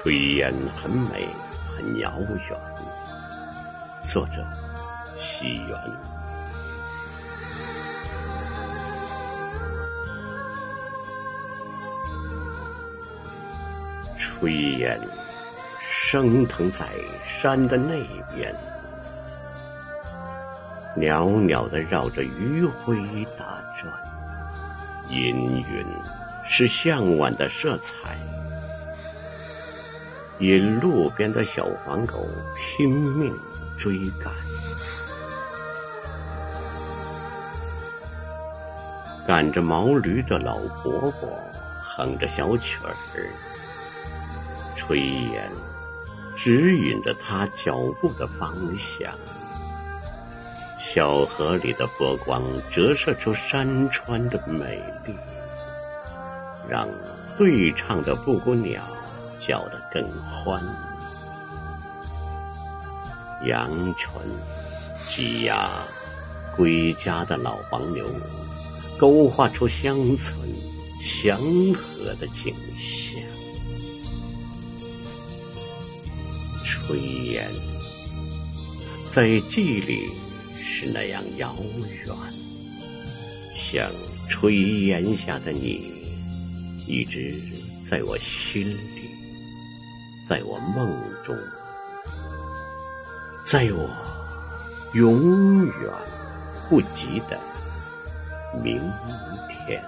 [0.00, 1.26] 炊烟很美，
[1.76, 2.56] 很遥远。
[4.00, 4.46] 作者：
[5.16, 5.76] 西园。
[14.20, 15.00] 炊烟
[15.90, 16.86] 升腾在
[17.26, 17.96] 山的那
[18.32, 18.54] 边，
[20.94, 22.96] 袅袅的绕着余晖
[23.36, 23.92] 打转，
[25.08, 25.84] 氤氲
[26.48, 28.16] 是向晚的色彩。
[30.40, 32.24] 引路边的小黄狗
[32.56, 33.36] 拼命
[33.76, 34.32] 追赶，
[39.26, 41.28] 赶着毛驴的老伯伯
[41.82, 42.94] 哼着小曲儿，
[44.76, 44.94] 炊
[45.32, 45.50] 烟
[46.36, 49.12] 指引着他脚步的方向。
[50.78, 55.12] 小河里的波光折射出山川的美丽，
[56.68, 56.88] 让
[57.36, 58.80] 对唱的布谷鸟。
[59.38, 60.62] 叫得更欢，
[63.46, 64.12] 阳春、
[65.10, 65.82] 鸡鸭、
[66.56, 68.04] 归家的老黄牛，
[68.98, 70.36] 勾画出乡村
[71.00, 71.38] 祥
[71.72, 73.20] 和的景象。
[76.64, 77.48] 炊烟
[79.10, 80.10] 在记忆里
[80.60, 81.54] 是那样遥
[82.06, 82.16] 远，
[83.54, 83.90] 像
[84.28, 85.92] 炊烟下的你，
[86.86, 87.34] 一直
[87.84, 89.07] 在我心里。
[90.28, 91.34] 在我梦中，
[93.46, 93.88] 在我
[94.92, 95.90] 永远
[96.68, 97.40] 不及的
[98.62, 98.78] 明
[99.48, 99.82] 天。